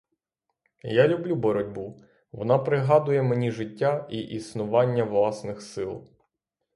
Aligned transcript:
Я 0.91 1.07
люблю 1.07 1.35
боротьбу: 1.35 2.01
вона 2.31 2.57
пригадує 2.59 3.21
мені 3.23 3.51
життя 3.51 4.07
і 4.09 4.19
існування 4.19 5.03
власних 5.03 5.61
сил. 5.61 6.07